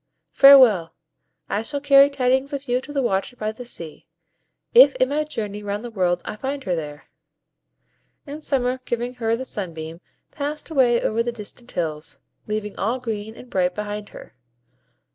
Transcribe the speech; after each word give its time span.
Farewell! 0.31 0.95
I 1.47 1.61
shall 1.61 1.79
carry 1.79 2.09
tidings 2.09 2.53
of 2.53 2.67
you 2.67 2.81
to 2.81 2.91
the 2.91 3.03
watcher 3.03 3.35
by 3.35 3.51
the 3.51 3.63
sea, 3.63 4.07
if 4.73 4.95
in 4.95 5.09
my 5.09 5.23
journey 5.23 5.61
round 5.61 5.85
the 5.85 5.91
world 5.91 6.23
I 6.25 6.37
find 6.37 6.63
her 6.63 6.73
there." 6.73 7.03
And 8.25 8.43
Summer, 8.43 8.79
giving 8.85 9.13
her 9.21 9.35
the 9.35 9.45
sunbeam, 9.45 10.01
passed 10.31 10.71
away 10.71 10.99
over 11.03 11.21
the 11.21 11.31
distant 11.31 11.69
hills, 11.69 12.17
leaving 12.47 12.75
all 12.79 12.97
green 12.99 13.35
and 13.35 13.47
bright 13.47 13.75
behind 13.75 14.09
her. 14.09 14.33